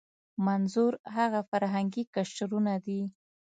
[0.45, 3.01] منظور هغه فرهنګي قشرونه دي.